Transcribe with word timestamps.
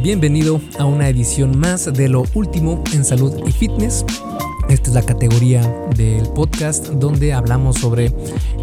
Bienvenido 0.00 0.60
a 0.78 0.84
una 0.84 1.08
edición 1.08 1.58
más 1.58 1.92
de 1.92 2.08
lo 2.08 2.22
último 2.34 2.84
en 2.94 3.04
salud 3.04 3.32
y 3.46 3.50
fitness. 3.50 4.04
Esta 4.68 4.90
es 4.90 4.94
la 4.94 5.02
categoría 5.02 5.62
del 5.96 6.28
podcast 6.28 6.88
donde 6.88 7.32
hablamos 7.32 7.76
sobre 7.76 8.12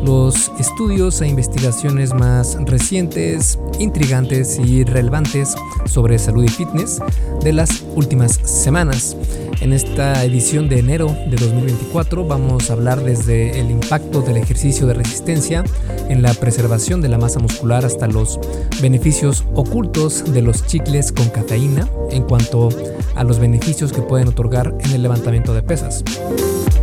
los 0.03 0.51
estudios 0.59 1.19
e 1.21 1.27
investigaciones 1.27 2.13
más 2.13 2.57
recientes, 2.65 3.57
intrigantes 3.79 4.59
y 4.59 4.83
relevantes 4.83 5.55
sobre 5.85 6.19
salud 6.19 6.43
y 6.43 6.47
fitness 6.47 7.01
de 7.41 7.53
las 7.53 7.83
últimas 7.95 8.33
semanas. 8.33 9.17
En 9.61 9.73
esta 9.73 10.23
edición 10.23 10.69
de 10.69 10.79
enero 10.79 11.07
de 11.07 11.37
2024 11.37 12.27
vamos 12.27 12.69
a 12.69 12.73
hablar 12.73 13.01
desde 13.03 13.59
el 13.59 13.71
impacto 13.71 14.21
del 14.21 14.37
ejercicio 14.37 14.85
de 14.85 14.93
resistencia 14.93 15.63
en 16.09 16.21
la 16.21 16.33
preservación 16.33 17.01
de 17.01 17.09
la 17.09 17.17
masa 17.17 17.39
muscular 17.39 17.85
hasta 17.85 18.07
los 18.07 18.39
beneficios 18.81 19.45
ocultos 19.55 20.33
de 20.33 20.41
los 20.41 20.67
chicles 20.67 21.11
con 21.11 21.29
cafeína 21.29 21.87
en 22.11 22.23
cuanto 22.23 22.69
a 23.15 23.23
los 23.23 23.39
beneficios 23.39 23.93
que 23.93 24.01
pueden 24.01 24.27
otorgar 24.27 24.75
en 24.81 24.91
el 24.91 25.01
levantamiento 25.01 25.53
de 25.53 25.63
pesas. 25.63 25.94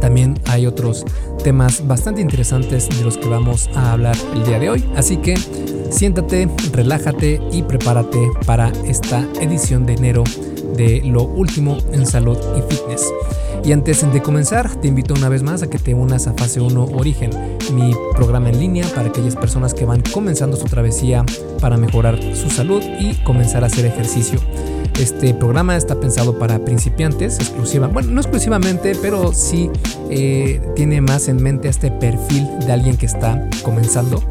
También 0.01 0.39
hay 0.47 0.67
otros 0.67 1.05
temas 1.43 1.87
bastante 1.87 2.21
interesantes 2.21 2.89
de 2.89 3.05
los 3.05 3.19
que 3.19 3.29
vamos 3.29 3.69
a 3.75 3.93
hablar 3.93 4.17
el 4.35 4.45
día 4.45 4.59
de 4.59 4.71
hoy, 4.71 4.85
así 4.97 5.17
que 5.19 5.37
siéntate, 5.91 6.49
relájate 6.73 7.41
y 7.53 7.63
prepárate 7.63 8.31
para 8.47 8.73
esta 8.87 9.27
edición 9.41 9.87
de 9.87 9.95
enero 9.95 10.25
de 10.77 11.03
lo 11.05 11.25
último 11.25 11.79
en 11.93 12.07
salud 12.07 12.39
y 12.57 12.63
fitness. 12.63 13.13
Y 13.65 13.71
antes 13.71 14.11
de 14.13 14.23
comenzar, 14.23 14.75
te 14.81 14.89
invito 14.89 15.15
una 15.15 15.29
vez 15.29 15.45
más 15.45 15.63
a 15.63 15.71
que 15.71 15.79
te 15.79 15.95
unas 15.95 16.27
a 16.27 16.33
Fase 16.33 16.61
1 16.61 16.85
Origen, 16.97 17.31
mi 17.73 17.95
programa 18.17 18.49
en 18.49 18.59
línea 18.59 18.85
para 18.93 19.09
aquellas 19.09 19.37
personas 19.37 19.73
que 19.73 19.85
van 19.85 20.03
comenzando 20.13 20.57
su 20.57 20.65
travesía 20.65 21.25
para 21.61 21.77
mejorar 21.77 22.19
su 22.35 22.51
salud 22.51 22.83
y 22.99 23.15
comenzar 23.23 23.63
a 23.63 23.69
hacer 23.69 23.87
ejercicio. 23.87 24.41
Este 24.99 25.35
programa 25.35 25.77
está 25.77 25.99
pensado 25.99 26.39
para 26.39 26.59
principiantes, 26.59 27.39
exclusiva, 27.39 27.89
bueno, 27.89 28.13
no 28.13 28.21
exclusivamente, 28.21 28.95
pero 29.01 29.33
sí 29.33 29.71
eh, 30.11 30.61
tiene 30.77 31.01
más 31.01 31.29
en 31.29 31.43
mente 31.43 31.69
este 31.69 31.91
perfil 31.91 32.47
de 32.67 32.73
alguien 32.73 32.97
que 32.97 33.07
está 33.07 33.49
comenzando 33.63 34.23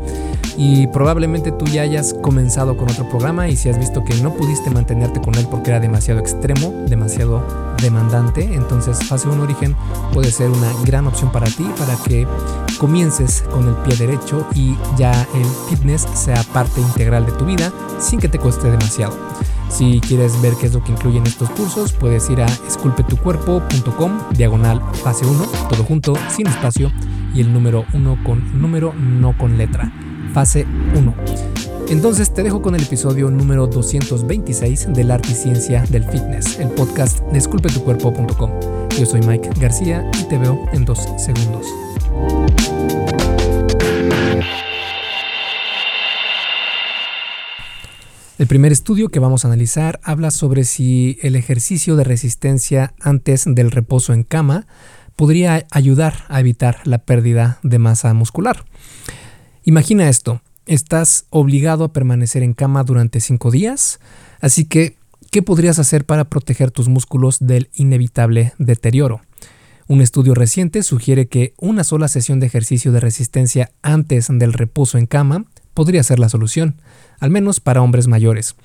y 0.57 0.87
probablemente 0.87 1.51
tú 1.51 1.65
ya 1.65 1.81
hayas 1.81 2.13
comenzado 2.13 2.77
con 2.77 2.89
otro 2.89 3.07
programa 3.09 3.47
y 3.47 3.55
si 3.55 3.69
has 3.69 3.79
visto 3.79 4.03
que 4.03 4.13
no 4.15 4.33
pudiste 4.33 4.69
mantenerte 4.69 5.21
con 5.21 5.35
él 5.35 5.47
porque 5.49 5.71
era 5.71 5.79
demasiado 5.79 6.19
extremo, 6.19 6.73
demasiado 6.87 7.43
demandante, 7.81 8.43
entonces 8.53 9.03
fase 9.05 9.27
1 9.27 9.41
origen 9.41 9.75
puede 10.13 10.31
ser 10.31 10.49
una 10.49 10.71
gran 10.85 11.07
opción 11.07 11.31
para 11.31 11.47
ti 11.47 11.65
para 11.77 11.95
que 11.95 12.27
comiences 12.77 13.43
con 13.51 13.67
el 13.67 13.75
pie 13.75 13.95
derecho 13.95 14.45
y 14.53 14.77
ya 14.97 15.11
el 15.33 15.45
fitness 15.69 16.05
sea 16.13 16.43
parte 16.53 16.81
integral 16.81 17.25
de 17.25 17.31
tu 17.33 17.45
vida 17.45 17.71
sin 17.99 18.19
que 18.19 18.27
te 18.27 18.39
cueste 18.39 18.69
demasiado. 18.69 19.15
Si 19.71 20.01
quieres 20.01 20.39
ver 20.41 20.53
qué 20.55 20.67
es 20.67 20.73
lo 20.73 20.83
que 20.83 20.91
incluyen 20.91 21.25
estos 21.25 21.49
cursos, 21.51 21.93
puedes 21.93 22.29
ir 22.29 22.41
a 22.41 22.45
esculpetucuerpo.com, 22.67 24.11
diagonal 24.35 24.81
fase 25.03 25.25
1, 25.25 25.45
todo 25.69 25.83
junto, 25.83 26.13
sin 26.29 26.47
espacio, 26.47 26.91
y 27.33 27.39
el 27.39 27.53
número 27.53 27.85
1 27.93 28.23
con 28.25 28.61
número, 28.61 28.93
no 28.93 29.37
con 29.37 29.57
letra 29.57 29.91
fase 30.33 30.67
1. 30.95 31.13
Entonces 31.89 32.33
te 32.33 32.43
dejo 32.43 32.61
con 32.61 32.75
el 32.75 32.83
episodio 32.83 33.29
número 33.31 33.67
226 33.67 34.93
del 34.93 35.11
Arte 35.11 35.31
y 35.31 35.35
Ciencia 35.35 35.83
del 35.89 36.03
Fitness, 36.03 36.59
el 36.59 36.69
podcast 36.69 37.19
desculpetucuerpo.com. 37.31 38.51
Yo 38.97 39.05
soy 39.05 39.21
Mike 39.21 39.49
García 39.59 40.09
y 40.19 40.23
te 40.25 40.37
veo 40.37 40.57
en 40.73 40.85
dos 40.85 40.99
segundos. 41.17 41.65
El 48.41 48.47
primer 48.47 48.71
estudio 48.71 49.09
que 49.09 49.19
vamos 49.19 49.45
a 49.45 49.49
analizar 49.49 49.99
habla 50.01 50.31
sobre 50.31 50.63
si 50.63 51.19
el 51.21 51.35
ejercicio 51.35 51.95
de 51.95 52.03
resistencia 52.03 52.95
antes 52.99 53.43
del 53.45 53.69
reposo 53.69 54.13
en 54.13 54.23
cama 54.23 54.65
podría 55.15 55.67
ayudar 55.69 56.25
a 56.27 56.39
evitar 56.39 56.79
la 56.85 56.97
pérdida 56.97 57.59
de 57.61 57.77
masa 57.77 58.11
muscular. 58.15 58.65
Imagina 59.63 60.09
esto, 60.09 60.41
estás 60.65 61.25
obligado 61.29 61.83
a 61.83 61.93
permanecer 61.93 62.41
en 62.41 62.55
cama 62.55 62.83
durante 62.83 63.19
cinco 63.19 63.51
días, 63.51 63.99
así 64.39 64.65
que, 64.65 64.97
¿qué 65.29 65.43
podrías 65.43 65.77
hacer 65.77 66.05
para 66.05 66.23
proteger 66.23 66.71
tus 66.71 66.89
músculos 66.89 67.37
del 67.41 67.69
inevitable 67.75 68.53
deterioro? 68.57 69.21
Un 69.87 70.01
estudio 70.01 70.33
reciente 70.33 70.81
sugiere 70.81 71.27
que 71.27 71.53
una 71.59 71.83
sola 71.83 72.07
sesión 72.07 72.39
de 72.39 72.47
ejercicio 72.47 72.91
de 72.91 73.01
resistencia 73.01 73.71
antes 73.83 74.29
del 74.31 74.53
reposo 74.53 74.97
en 74.97 75.05
cama 75.05 75.45
podría 75.75 76.01
ser 76.01 76.17
la 76.19 76.29
solución, 76.29 76.81
al 77.21 77.29
menos 77.29 77.61
para 77.61 77.81
hombres 77.81 78.09
mayores. 78.09 78.55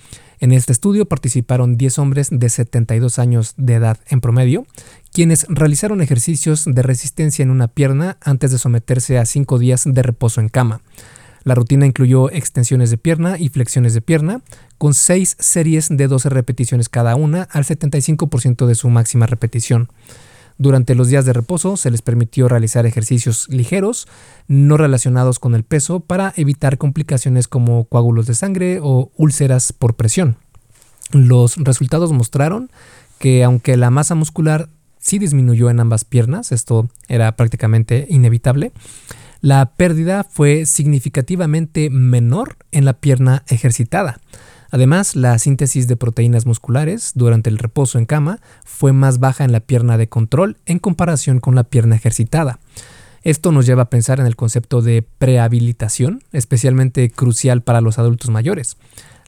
En 0.40 0.52
este 0.52 0.72
estudio 0.72 1.06
participaron 1.06 1.76
10 1.76 1.98
hombres 1.98 2.28
de 2.30 2.48
72 2.48 3.18
años 3.20 3.54
de 3.56 3.74
edad 3.74 3.98
en 4.08 4.20
promedio, 4.20 4.66
quienes 5.12 5.46
realizaron 5.48 6.00
ejercicios 6.00 6.64
de 6.66 6.82
resistencia 6.82 7.42
en 7.42 7.50
una 7.50 7.68
pierna 7.68 8.18
antes 8.20 8.50
de 8.50 8.58
someterse 8.58 9.18
a 9.18 9.24
5 9.24 9.58
días 9.58 9.84
de 9.86 10.02
reposo 10.02 10.40
en 10.40 10.48
cama. 10.48 10.80
La 11.44 11.54
rutina 11.54 11.86
incluyó 11.86 12.28
extensiones 12.32 12.90
de 12.90 12.98
pierna 12.98 13.38
y 13.38 13.50
flexiones 13.50 13.94
de 13.94 14.00
pierna, 14.00 14.42
con 14.78 14.94
6 14.94 15.36
series 15.38 15.88
de 15.88 16.08
12 16.08 16.28
repeticiones 16.28 16.88
cada 16.88 17.14
una 17.14 17.44
al 17.44 17.64
75% 17.64 18.66
de 18.66 18.74
su 18.74 18.90
máxima 18.90 19.26
repetición. 19.26 19.88
Durante 20.58 20.94
los 20.94 21.08
días 21.08 21.26
de 21.26 21.34
reposo 21.34 21.76
se 21.76 21.90
les 21.90 22.02
permitió 22.02 22.48
realizar 22.48 22.86
ejercicios 22.86 23.46
ligeros, 23.48 24.08
no 24.48 24.76
relacionados 24.76 25.38
con 25.38 25.54
el 25.54 25.64
peso, 25.64 26.00
para 26.00 26.32
evitar 26.36 26.78
complicaciones 26.78 27.46
como 27.46 27.84
coágulos 27.84 28.26
de 28.26 28.34
sangre 28.34 28.78
o 28.82 29.10
úlceras 29.16 29.72
por 29.72 29.96
presión. 29.96 30.36
Los 31.12 31.56
resultados 31.56 32.12
mostraron 32.12 32.70
que 33.18 33.44
aunque 33.44 33.76
la 33.76 33.90
masa 33.90 34.14
muscular 34.14 34.68
sí 34.98 35.18
disminuyó 35.18 35.70
en 35.70 35.80
ambas 35.80 36.04
piernas, 36.04 36.52
esto 36.52 36.88
era 37.08 37.36
prácticamente 37.36 38.06
inevitable. 38.08 38.72
La 39.40 39.66
pérdida 39.76 40.24
fue 40.24 40.66
significativamente 40.66 41.90
menor 41.90 42.56
en 42.72 42.84
la 42.84 42.94
pierna 42.94 43.44
ejercitada. 43.48 44.20
Además, 44.70 45.16
la 45.16 45.38
síntesis 45.38 45.88
de 45.88 45.96
proteínas 45.96 46.46
musculares 46.46 47.12
durante 47.14 47.50
el 47.50 47.58
reposo 47.58 47.98
en 47.98 48.06
cama 48.06 48.40
fue 48.64 48.92
más 48.92 49.18
baja 49.18 49.44
en 49.44 49.52
la 49.52 49.60
pierna 49.60 49.98
de 49.98 50.08
control 50.08 50.56
en 50.66 50.78
comparación 50.78 51.40
con 51.40 51.54
la 51.54 51.64
pierna 51.64 51.96
ejercitada. 51.96 52.58
Esto 53.22 53.50
nos 53.50 53.66
lleva 53.66 53.82
a 53.82 53.90
pensar 53.90 54.20
en 54.20 54.26
el 54.26 54.36
concepto 54.36 54.82
de 54.82 55.04
prehabilitación, 55.18 56.22
especialmente 56.32 57.10
crucial 57.10 57.60
para 57.60 57.80
los 57.80 57.98
adultos 57.98 58.30
mayores. 58.30 58.76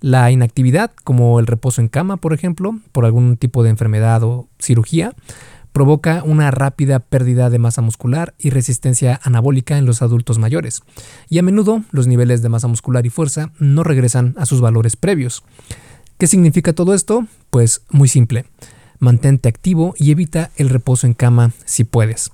La 0.01 0.31
inactividad, 0.31 0.93
como 1.03 1.41
el 1.41 1.49
reposo 1.49 1.81
en 1.81 1.89
cama, 1.89 2.17
por 2.17 2.33
ejemplo, 2.33 2.79
por 2.93 3.05
algún 3.05 3.37
tipo 3.37 3.65
de 3.65 3.71
enfermedad 3.71 4.23
o 4.23 4.47
cirugía, 4.61 5.15
provoca 5.79 6.25
una 6.25 6.51
rápida 6.51 6.99
pérdida 6.99 7.51
de 7.51 7.61
masa 7.61 7.83
muscular 7.83 8.35
y 8.37 8.51
resistencia 8.51 9.21
anabólica 9.23 9.79
en 9.79 9.87
los 9.87 10.03
adultos 10.03 10.37
mayores, 10.37 10.83
y 11.29 11.39
a 11.39 11.45
menudo 11.45 11.85
los 11.93 12.09
niveles 12.09 12.43
de 12.43 12.49
masa 12.49 12.67
muscular 12.67 13.07
y 13.07 13.11
fuerza 13.11 13.53
no 13.61 13.85
regresan 13.85 14.35
a 14.39 14.45
sus 14.45 14.61
valores 14.61 14.97
previos. 14.97 15.45
¿Qué 16.19 16.27
significa 16.27 16.73
todo 16.73 16.95
esto? 16.95 17.29
Pues 17.51 17.83
muy 17.91 18.09
simple, 18.09 18.45
mantente 18.99 19.49
activo 19.49 19.95
y 19.97 20.11
evita 20.11 20.51
el 20.57 20.69
reposo 20.69 21.07
en 21.07 21.15
cama 21.15 21.53
si 21.65 21.85
puedes. 21.85 22.33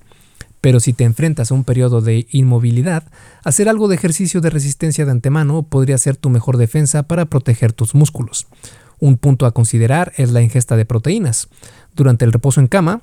Pero 0.59 0.79
si 0.79 0.93
te 0.93 1.03
enfrentas 1.03 1.51
a 1.51 1.53
un 1.53 1.65
periodo 1.65 2.01
de 2.01 2.25
inmovilidad, 2.31 3.03
hacer 3.43 3.69
algo 3.69 3.87
de 3.87 3.93
ejercicio 3.93 4.41
de 4.41 4.49
resistencia 4.49 5.05
de 5.05 5.11
antemano 5.11 5.61
podría 5.61 5.99
ser 5.99 6.17
tu 6.17 6.31
mejor 6.31 6.57
defensa 6.57 7.03
para 7.03 7.25
proteger 7.25 7.73
tus 7.73 7.93
músculos. 7.93 8.47
Un 8.99 9.17
punto 9.17 9.45
a 9.45 9.51
considerar 9.51 10.13
es 10.17 10.31
la 10.31 10.41
ingesta 10.41 10.75
de 10.75 10.85
proteínas. 10.85 11.47
Durante 11.95 12.25
el 12.25 12.31
reposo 12.31 12.59
en 12.59 12.65
cama, 12.65 13.01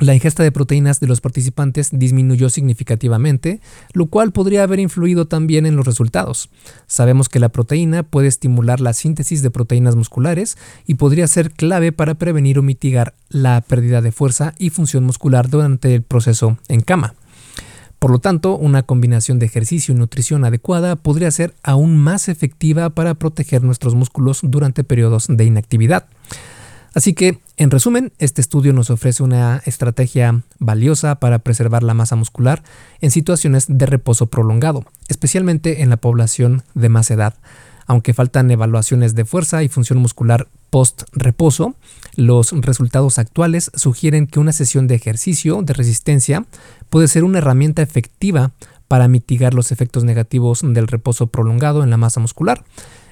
la 0.00 0.14
ingesta 0.14 0.42
de 0.42 0.50
proteínas 0.50 0.98
de 0.98 1.06
los 1.06 1.20
participantes 1.20 1.90
disminuyó 1.92 2.48
significativamente, 2.48 3.60
lo 3.92 4.06
cual 4.06 4.32
podría 4.32 4.62
haber 4.62 4.80
influido 4.80 5.26
también 5.26 5.66
en 5.66 5.76
los 5.76 5.86
resultados. 5.86 6.48
Sabemos 6.86 7.28
que 7.28 7.38
la 7.38 7.50
proteína 7.50 8.02
puede 8.02 8.28
estimular 8.28 8.80
la 8.80 8.94
síntesis 8.94 9.42
de 9.42 9.50
proteínas 9.50 9.96
musculares 9.96 10.56
y 10.86 10.94
podría 10.94 11.28
ser 11.28 11.52
clave 11.52 11.92
para 11.92 12.14
prevenir 12.14 12.58
o 12.58 12.62
mitigar 12.62 13.14
la 13.28 13.60
pérdida 13.60 14.00
de 14.00 14.10
fuerza 14.10 14.54
y 14.58 14.70
función 14.70 15.04
muscular 15.04 15.50
durante 15.50 15.94
el 15.94 16.02
proceso 16.02 16.58
en 16.68 16.80
cama. 16.80 17.14
Por 17.98 18.10
lo 18.10 18.18
tanto, 18.18 18.56
una 18.56 18.82
combinación 18.82 19.38
de 19.38 19.44
ejercicio 19.44 19.94
y 19.94 19.98
nutrición 19.98 20.46
adecuada 20.46 20.96
podría 20.96 21.30
ser 21.30 21.54
aún 21.62 21.98
más 21.98 22.30
efectiva 22.30 22.88
para 22.88 23.12
proteger 23.12 23.62
nuestros 23.62 23.94
músculos 23.94 24.40
durante 24.42 24.84
periodos 24.84 25.26
de 25.28 25.44
inactividad. 25.44 26.06
Así 26.94 27.12
que, 27.12 27.38
en 27.60 27.70
resumen, 27.70 28.14
este 28.18 28.40
estudio 28.40 28.72
nos 28.72 28.88
ofrece 28.88 29.22
una 29.22 29.60
estrategia 29.66 30.40
valiosa 30.58 31.16
para 31.16 31.40
preservar 31.40 31.82
la 31.82 31.92
masa 31.92 32.16
muscular 32.16 32.62
en 33.02 33.10
situaciones 33.10 33.66
de 33.68 33.84
reposo 33.84 34.28
prolongado, 34.28 34.86
especialmente 35.08 35.82
en 35.82 35.90
la 35.90 35.98
población 35.98 36.62
de 36.72 36.88
más 36.88 37.10
edad. 37.10 37.34
Aunque 37.86 38.14
faltan 38.14 38.50
evaluaciones 38.50 39.14
de 39.14 39.26
fuerza 39.26 39.62
y 39.62 39.68
función 39.68 39.98
muscular 39.98 40.48
post-reposo, 40.70 41.74
los 42.16 42.52
resultados 42.52 43.18
actuales 43.18 43.70
sugieren 43.74 44.26
que 44.26 44.40
una 44.40 44.52
sesión 44.52 44.86
de 44.86 44.94
ejercicio 44.94 45.60
de 45.60 45.74
resistencia 45.74 46.46
puede 46.88 47.08
ser 47.08 47.24
una 47.24 47.38
herramienta 47.38 47.82
efectiva 47.82 48.52
para 48.88 49.06
mitigar 49.06 49.52
los 49.52 49.70
efectos 49.70 50.02
negativos 50.02 50.62
del 50.64 50.88
reposo 50.88 51.26
prolongado 51.26 51.84
en 51.84 51.90
la 51.90 51.98
masa 51.98 52.20
muscular, 52.20 52.64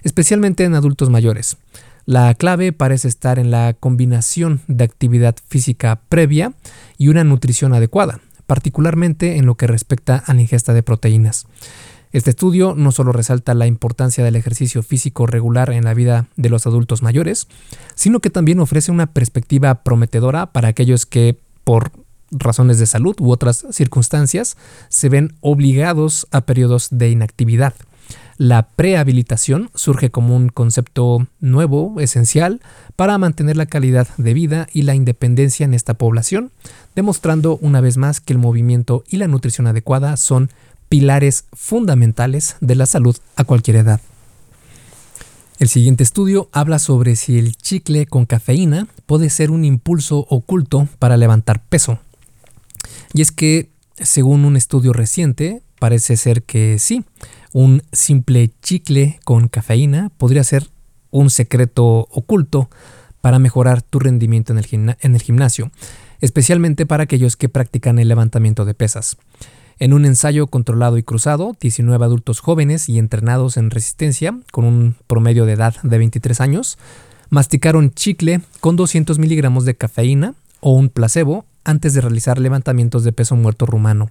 especialmente 0.04 0.64
en 0.64 0.74
adultos 0.74 1.10
mayores. 1.10 1.58
La 2.08 2.32
clave 2.32 2.72
parece 2.72 3.06
estar 3.06 3.38
en 3.38 3.50
la 3.50 3.74
combinación 3.74 4.62
de 4.66 4.84
actividad 4.84 5.36
física 5.46 6.00
previa 6.08 6.54
y 6.96 7.08
una 7.08 7.22
nutrición 7.22 7.74
adecuada, 7.74 8.20
particularmente 8.46 9.36
en 9.36 9.44
lo 9.44 9.56
que 9.56 9.66
respecta 9.66 10.16
a 10.16 10.32
la 10.32 10.40
ingesta 10.40 10.72
de 10.72 10.82
proteínas. 10.82 11.46
Este 12.12 12.30
estudio 12.30 12.72
no 12.74 12.92
solo 12.92 13.12
resalta 13.12 13.52
la 13.52 13.66
importancia 13.66 14.24
del 14.24 14.36
ejercicio 14.36 14.82
físico 14.82 15.26
regular 15.26 15.68
en 15.68 15.84
la 15.84 15.92
vida 15.92 16.28
de 16.36 16.48
los 16.48 16.66
adultos 16.66 17.02
mayores, 17.02 17.46
sino 17.94 18.20
que 18.20 18.30
también 18.30 18.60
ofrece 18.60 18.90
una 18.90 19.08
perspectiva 19.12 19.82
prometedora 19.82 20.46
para 20.46 20.68
aquellos 20.68 21.04
que, 21.04 21.38
por 21.62 21.92
razones 22.30 22.78
de 22.78 22.86
salud 22.86 23.16
u 23.20 23.32
otras 23.32 23.66
circunstancias, 23.70 24.56
se 24.88 25.10
ven 25.10 25.34
obligados 25.42 26.26
a 26.30 26.40
periodos 26.40 26.88
de 26.90 27.10
inactividad. 27.10 27.74
La 28.38 28.68
prehabilitación 28.68 29.68
surge 29.74 30.12
como 30.12 30.36
un 30.36 30.48
concepto 30.48 31.26
nuevo, 31.40 31.96
esencial, 31.98 32.60
para 32.94 33.18
mantener 33.18 33.56
la 33.56 33.66
calidad 33.66 34.06
de 34.16 34.32
vida 34.32 34.68
y 34.72 34.82
la 34.82 34.94
independencia 34.94 35.64
en 35.64 35.74
esta 35.74 35.94
población, 35.94 36.52
demostrando 36.94 37.58
una 37.60 37.80
vez 37.80 37.96
más 37.96 38.20
que 38.20 38.32
el 38.32 38.38
movimiento 38.38 39.02
y 39.08 39.16
la 39.16 39.26
nutrición 39.26 39.66
adecuada 39.66 40.16
son 40.16 40.50
pilares 40.88 41.46
fundamentales 41.52 42.54
de 42.60 42.76
la 42.76 42.86
salud 42.86 43.16
a 43.34 43.42
cualquier 43.42 43.78
edad. 43.78 44.00
El 45.58 45.68
siguiente 45.68 46.04
estudio 46.04 46.48
habla 46.52 46.78
sobre 46.78 47.16
si 47.16 47.40
el 47.40 47.56
chicle 47.56 48.06
con 48.06 48.24
cafeína 48.24 48.86
puede 49.06 49.30
ser 49.30 49.50
un 49.50 49.64
impulso 49.64 50.26
oculto 50.30 50.86
para 51.00 51.16
levantar 51.16 51.64
peso. 51.64 51.98
Y 53.12 53.22
es 53.22 53.32
que, 53.32 53.70
según 53.96 54.44
un 54.44 54.56
estudio 54.56 54.92
reciente, 54.92 55.62
parece 55.78 56.16
ser 56.16 56.42
que 56.42 56.78
sí, 56.78 57.04
un 57.52 57.82
simple 57.92 58.50
chicle 58.62 59.20
con 59.24 59.48
cafeína 59.48 60.10
podría 60.16 60.44
ser 60.44 60.68
un 61.10 61.30
secreto 61.30 62.08
oculto 62.10 62.68
para 63.20 63.38
mejorar 63.38 63.82
tu 63.82 63.98
rendimiento 63.98 64.52
en 64.52 64.58
el, 64.58 65.22
gimnasio, 65.22 65.70
especialmente 66.20 66.86
para 66.86 67.04
aquellos 67.04 67.36
que 67.36 67.48
practican 67.48 67.98
el 67.98 68.08
levantamiento 68.08 68.64
de 68.64 68.74
pesas. 68.74 69.16
En 69.80 69.92
un 69.92 70.04
ensayo 70.04 70.48
controlado 70.48 70.98
y 70.98 71.02
cruzado, 71.02 71.56
19 71.60 72.04
adultos 72.04 72.40
jóvenes 72.40 72.88
y 72.88 72.98
entrenados 72.98 73.56
en 73.56 73.70
resistencia, 73.70 74.38
con 74.50 74.64
un 74.64 74.96
promedio 75.06 75.46
de 75.46 75.52
edad 75.52 75.74
de 75.82 75.98
23 75.98 76.40
años, 76.40 76.78
masticaron 77.30 77.92
chicle 77.92 78.40
con 78.60 78.76
200 78.76 79.18
miligramos 79.18 79.64
de 79.64 79.76
cafeína 79.76 80.34
o 80.60 80.72
un 80.72 80.88
placebo 80.88 81.44
antes 81.64 81.94
de 81.94 82.00
realizar 82.00 82.38
levantamientos 82.38 83.04
de 83.04 83.12
peso 83.12 83.36
muerto 83.36 83.66
rumano. 83.66 84.10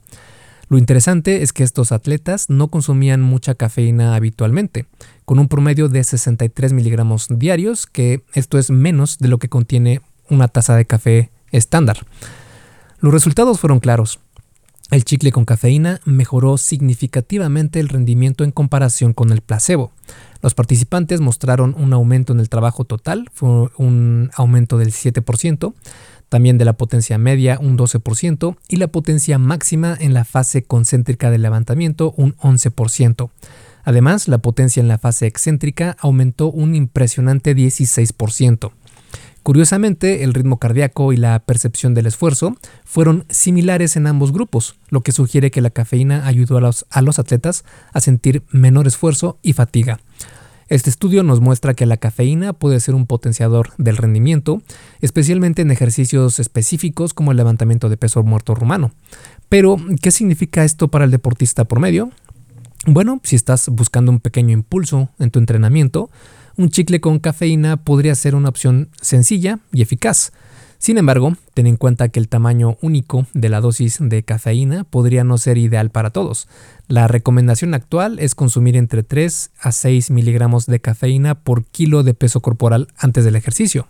Lo 0.69 0.78
interesante 0.78 1.44
es 1.44 1.54
que 1.54 1.64
estos 1.64 1.94
atletas 1.94 2.50
no 2.50 2.68
consumían 2.68 3.22
mucha 3.22 3.56
cafeína 3.56 4.16
habitualmente, 4.16 4.86
con 5.24 5.40
un 5.40 5.48
promedio 5.48 5.88
de 5.88 6.04
63 6.04 6.74
miligramos 6.74 7.28
diarios, 7.30 7.88
que 7.88 8.24
esto 8.34 8.58
es 8.58 8.69
menos 8.69 9.18
de 9.18 9.30
lo 9.30 9.38
que 9.38 9.48
contiene 9.48 10.02
una 10.30 10.50
taza 10.50 10.75
de 10.75 10.86
café 10.86 11.31
estándar. 11.52 12.06
Los 13.00 13.14
resultados 13.14 13.60
fueron 13.60 13.80
claros. 13.80 14.19
El 14.90 15.04
chicle 15.04 15.34
con 15.34 15.44
cafeína 15.44 16.00
mejoró 16.06 16.58
significativamente 16.58 17.81
el 17.81 17.90
rendimiento 17.90 18.46
en 18.46 18.52
comparación 18.52 19.14
con 19.14 19.31
el 19.34 19.42
placebo. 19.42 19.92
Los 20.42 20.54
participantes 20.54 21.19
mostraron 21.19 21.75
un 21.78 21.92
aumento 21.92 22.31
en 22.31 22.40
el 22.40 22.48
trabajo 22.48 22.86
total, 22.86 23.30
fue 23.34 23.69
un 23.78 24.31
aumento 24.36 24.78
del 24.78 24.94
7%, 24.94 25.74
también 26.29 26.57
de 26.57 26.65
la 26.65 26.74
potencia 26.74 27.18
media 27.18 27.59
un 27.62 27.77
12% 27.77 28.57
y 28.68 28.75
la 28.77 28.88
potencia 28.88 29.38
máxima 29.38 29.95
en 30.00 30.13
la 30.13 30.25
fase 30.25 30.63
concéntrica 30.63 31.31
del 31.31 31.41
levantamiento 31.41 32.13
un 32.18 32.35
11%. 32.38 33.29
Además, 33.83 34.27
la 34.27 34.39
potencia 34.39 34.81
en 34.81 34.89
la 34.89 34.97
fase 34.97 35.27
excéntrica 35.27 35.95
aumentó 36.00 36.51
un 36.51 36.75
impresionante 36.75 37.56
16%. 37.56 38.71
Curiosamente, 39.44 40.25
el 40.25 40.33
ritmo 40.33 40.59
cardíaco 40.59 41.13
y 41.13 41.15
la 41.15 41.39
percepción 41.39 41.94
del 41.94 42.07
esfuerzo 42.07 42.57
fueron 42.83 43.23
similares 43.30 43.95
en 43.95 44.06
ambos 44.06 44.33
grupos, 44.33 44.75
lo 44.89 45.00
que 45.00 45.13
sugiere 45.13 45.51
que 45.51 45.62
la 45.62 45.69
cafeína 45.69 46.27
ayudó 46.27 46.57
a 46.57 46.62
los, 46.62 46.85
a 46.89 47.01
los 47.01 47.18
atletas 47.18 47.63
a 47.94 48.01
sentir 48.01 48.44
menor 48.51 48.88
esfuerzo 48.88 49.39
y 49.41 49.53
fatiga. 49.53 50.01
Este 50.69 50.90
estudio 50.90 51.24
nos 51.24 51.40
muestra 51.40 51.74
que 51.74 51.86
la 51.86 51.98
cafeína 51.98 52.52
puede 52.52 52.80
ser 52.81 52.94
un 52.94 53.06
potenciador 53.06 53.72
del 53.78 53.96
rendimiento, 53.96 54.62
especialmente 55.00 55.62
en 55.62 55.72
ejercicios 55.72 56.40
específicos 56.40 57.14
como 57.14 57.31
el 57.31 57.38
levantamiento 57.38 57.88
de 57.88 57.96
peso 57.96 58.22
muerto 58.24 58.54
rumano. 58.54 58.92
Pero, 59.48 59.78
¿qué 60.02 60.12
significa 60.12 60.66
esto 60.66 60.90
para 60.90 61.06
el 61.06 61.12
deportista 61.12 61.66
promedio? 61.66 62.12
Bueno, 62.86 63.22
si 63.24 63.36
estás 63.38 63.69
buscando 63.69 64.12
un 64.12 64.19
pequeño 64.19 64.52
impulso 64.52 65.10
en 65.19 65.31
tu 65.31 65.40
entrenamiento, 65.40 66.10
un 66.58 66.69
chicle 66.69 67.00
con 67.00 67.19
cafeína 67.19 67.78
podría 67.78 68.16
ser 68.16 68.36
una 68.36 68.50
opción 68.50 68.90
sencilla 69.02 69.60
y 69.72 69.81
eficaz. 69.81 70.34
Sin 70.79 70.97
embargo, 70.97 71.35
ten 71.53 71.68
en 71.68 71.75
cuenta 71.75 72.09
que 72.09 72.19
el 72.19 72.29
tamaño 72.29 72.77
único 72.81 73.25
de 73.33 73.50
la 73.50 73.62
dosis 73.62 73.97
de 74.00 74.24
cafeína 74.24 74.83
podría 74.83 75.24
no 75.24 75.38
ser 75.38 75.57
ideal 75.57 75.89
para 75.89 76.12
todos. 76.12 76.47
La 76.88 77.07
recomendación 77.07 77.74
actual 77.74 78.19
es 78.19 78.35
consumir 78.35 78.77
entre 78.77 79.03
3 79.03 79.51
a 79.59 79.71
6 79.71 80.12
miligramos 80.12 80.68
de 80.68 80.79
cafeína 80.79 81.35
por 81.35 81.65
kilo 81.65 82.03
de 82.03 82.13
peso 82.13 82.41
corporal 82.41 82.88
antes 82.97 83.25
del 83.25 83.35
ejercicio. 83.35 83.88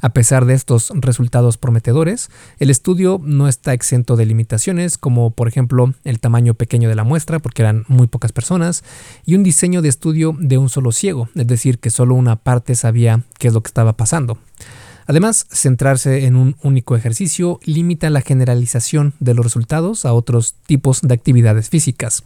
A 0.00 0.10
pesar 0.10 0.44
de 0.44 0.54
estos 0.54 0.92
resultados 0.94 1.56
prometedores, 1.56 2.30
el 2.58 2.70
estudio 2.70 3.20
no 3.24 3.48
está 3.48 3.72
exento 3.72 4.14
de 4.14 4.26
limitaciones, 4.26 4.98
como 4.98 5.30
por 5.30 5.48
ejemplo 5.48 5.94
el 6.04 6.20
tamaño 6.20 6.54
pequeño 6.54 6.88
de 6.88 6.94
la 6.94 7.02
muestra, 7.02 7.38
porque 7.40 7.62
eran 7.62 7.84
muy 7.88 8.06
pocas 8.06 8.30
personas, 8.30 8.84
y 9.24 9.34
un 9.34 9.42
diseño 9.42 9.82
de 9.82 9.88
estudio 9.88 10.36
de 10.38 10.58
un 10.58 10.68
solo 10.68 10.92
ciego, 10.92 11.28
es 11.34 11.46
decir, 11.46 11.78
que 11.78 11.90
solo 11.90 12.14
una 12.14 12.36
parte 12.36 12.74
sabía 12.74 13.22
qué 13.38 13.48
es 13.48 13.54
lo 13.54 13.62
que 13.62 13.68
estaba 13.68 13.96
pasando. 13.96 14.38
Además, 15.06 15.46
centrarse 15.50 16.26
en 16.26 16.36
un 16.36 16.56
único 16.62 16.96
ejercicio 16.96 17.60
limita 17.64 18.10
la 18.10 18.22
generalización 18.22 19.14
de 19.20 19.34
los 19.34 19.44
resultados 19.44 20.04
a 20.04 20.12
otros 20.12 20.54
tipos 20.66 21.00
de 21.02 21.14
actividades 21.14 21.68
físicas. 21.70 22.24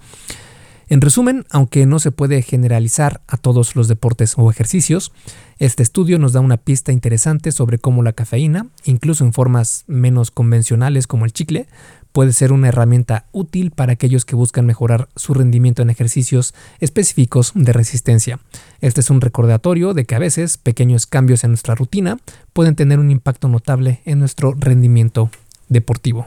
En 0.91 1.01
resumen, 1.01 1.47
aunque 1.51 1.87
no 1.87 2.01
se 2.01 2.11
puede 2.11 2.43
generalizar 2.43 3.21
a 3.29 3.37
todos 3.37 3.77
los 3.77 3.87
deportes 3.87 4.35
o 4.37 4.51
ejercicios, 4.51 5.13
este 5.61 5.85
estudio 5.85 6.19
nos 6.19 6.33
da 6.33 6.41
una 6.41 6.57
pista 6.57 6.91
interesante 6.91 7.53
sobre 7.53 7.79
cómo 7.79 8.03
la 8.03 8.13
cafeína, 8.13 8.67
incluso 8.85 9.25
en 9.25 9.33
formas 9.33 9.85
menos 9.87 10.33
convencionales 10.33 11.07
como 11.07 11.27
el 11.27 11.33
chicle, 11.33 11.69
puede 12.11 12.33
ser 12.33 12.53
una 12.53 12.67
herramienta 12.67 13.27
útil 13.31 13.71
para 13.71 13.93
aquellos 13.93 14.25
que 14.25 14.35
buscan 14.35 14.67
mejorar 14.67 15.09
su 15.15 15.33
rendimiento 15.33 15.81
en 15.81 15.91
ejercicios 15.91 16.55
específicos 16.81 17.53
de 17.55 17.73
resistencia. 17.73 18.41
Este 18.81 19.01
es 19.01 19.11
un 19.11 19.21
recordatorio 19.21 19.95
de 19.95 20.07
que 20.07 20.17
a 20.17 20.19
veces 20.19 20.59
pequeños 20.59 21.07
cambios 21.07 21.45
en 21.45 21.53
nuestra 21.53 21.77
rutina 21.77 22.19
pueden 22.53 22.75
tener 22.75 22.99
un 22.99 23.13
impacto 23.13 23.47
notable 23.47 24.01
en 24.07 24.19
nuestro 24.19 24.55
rendimiento 24.59 25.31
deportivo. 25.69 26.27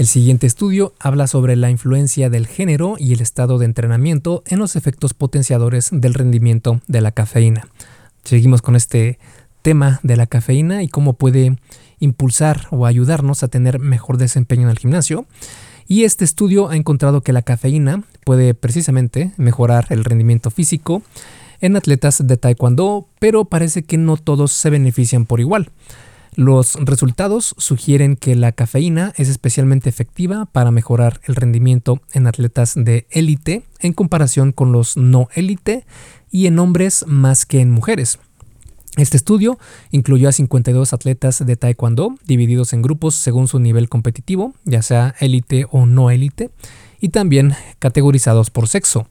El 0.00 0.06
siguiente 0.06 0.46
estudio 0.46 0.94
habla 0.98 1.26
sobre 1.26 1.56
la 1.56 1.68
influencia 1.68 2.30
del 2.30 2.46
género 2.46 2.94
y 2.98 3.12
el 3.12 3.20
estado 3.20 3.58
de 3.58 3.66
entrenamiento 3.66 4.42
en 4.46 4.58
los 4.58 4.74
efectos 4.74 5.12
potenciadores 5.12 5.90
del 5.92 6.14
rendimiento 6.14 6.80
de 6.86 7.02
la 7.02 7.12
cafeína. 7.12 7.68
Seguimos 8.24 8.62
con 8.62 8.76
este 8.76 9.18
tema 9.60 10.00
de 10.02 10.16
la 10.16 10.26
cafeína 10.26 10.82
y 10.82 10.88
cómo 10.88 11.12
puede 11.12 11.58
impulsar 11.98 12.66
o 12.70 12.86
ayudarnos 12.86 13.42
a 13.42 13.48
tener 13.48 13.78
mejor 13.78 14.16
desempeño 14.16 14.62
en 14.62 14.70
el 14.70 14.78
gimnasio. 14.78 15.26
Y 15.86 16.04
este 16.04 16.24
estudio 16.24 16.70
ha 16.70 16.76
encontrado 16.76 17.20
que 17.20 17.34
la 17.34 17.42
cafeína 17.42 18.02
puede 18.24 18.54
precisamente 18.54 19.32
mejorar 19.36 19.84
el 19.90 20.04
rendimiento 20.04 20.50
físico 20.50 21.02
en 21.60 21.76
atletas 21.76 22.26
de 22.26 22.38
taekwondo, 22.38 23.06
pero 23.18 23.44
parece 23.44 23.82
que 23.82 23.98
no 23.98 24.16
todos 24.16 24.50
se 24.52 24.70
benefician 24.70 25.26
por 25.26 25.40
igual. 25.40 25.68
Los 26.36 26.74
resultados 26.76 27.54
sugieren 27.58 28.16
que 28.16 28.36
la 28.36 28.52
cafeína 28.52 29.12
es 29.16 29.28
especialmente 29.28 29.88
efectiva 29.88 30.46
para 30.46 30.70
mejorar 30.70 31.20
el 31.24 31.34
rendimiento 31.34 32.00
en 32.12 32.26
atletas 32.26 32.74
de 32.76 33.06
élite 33.10 33.64
en 33.80 33.92
comparación 33.92 34.52
con 34.52 34.72
los 34.72 34.96
no 34.96 35.28
élite 35.34 35.84
y 36.30 36.46
en 36.46 36.58
hombres 36.58 37.04
más 37.08 37.46
que 37.46 37.60
en 37.60 37.70
mujeres. 37.70 38.18
Este 38.96 39.16
estudio 39.16 39.58
incluyó 39.90 40.28
a 40.28 40.32
52 40.32 40.92
atletas 40.92 41.44
de 41.44 41.56
Taekwondo, 41.56 42.16
divididos 42.26 42.72
en 42.72 42.82
grupos 42.82 43.14
según 43.14 43.46
su 43.46 43.58
nivel 43.60 43.88
competitivo, 43.88 44.54
ya 44.64 44.82
sea 44.82 45.14
élite 45.20 45.66
o 45.70 45.86
no 45.86 46.10
élite, 46.10 46.50
y 47.00 47.10
también 47.10 47.54
categorizados 47.78 48.50
por 48.50 48.68
sexo. 48.68 49.06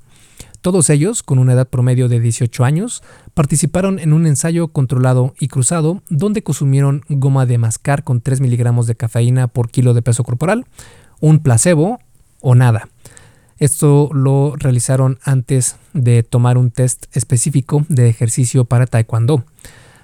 Todos 0.61 0.89
ellos, 0.89 1.23
con 1.23 1.39
una 1.39 1.53
edad 1.53 1.69
promedio 1.69 2.09
de 2.09 2.19
18 2.19 2.65
años, 2.65 3.01
participaron 3.39 3.99
en 3.99 4.11
un 4.11 4.27
ensayo 4.27 4.67
controlado 4.67 5.33
y 5.39 5.47
cruzado 5.47 6.03
donde 6.09 6.43
consumieron 6.43 7.03
goma 7.07 7.45
de 7.45 7.57
mascar 7.57 8.03
con 8.03 8.19
3 8.19 8.41
miligramos 8.41 8.85
de 8.85 8.95
cafeína 8.95 9.47
por 9.47 9.69
kilo 9.69 9.93
de 9.93 10.01
peso 10.01 10.25
corporal, 10.25 10.65
un 11.21 11.39
placebo 11.39 12.01
o 12.41 12.53
nada. 12.53 12.89
Esto 13.57 14.09
lo 14.11 14.57
realizaron 14.57 15.19
antes 15.23 15.77
de 15.93 16.21
tomar 16.21 16.57
un 16.57 16.69
test 16.69 17.05
específico 17.15 17.85
de 17.87 18.09
ejercicio 18.09 18.65
para 18.65 18.87
Taekwondo. 18.87 19.45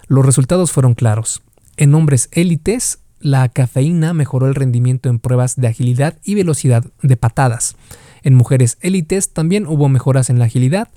Los 0.07 0.25
resultados 0.25 0.71
fueron 0.71 0.93
claros. 0.93 1.41
En 1.75 1.93
hombres 1.93 2.29
élites, 2.31 2.99
la 3.19 3.49
cafeína 3.49 4.13
mejoró 4.13 4.47
el 4.47 4.55
rendimiento 4.55 5.09
en 5.09 5.19
pruebas 5.19 5.57
de 5.57 5.67
agilidad 5.67 6.17
y 6.23 6.35
velocidad 6.35 6.85
de 7.01 7.17
patadas. 7.17 7.75
En 8.23 8.33
mujeres 8.33 8.77
élites 8.79 9.33
también 9.33 9.67
hubo 9.67 9.89
mejoras 9.89 10.29
en 10.29 10.39
la 10.39 10.45
agilidad, 10.45 10.87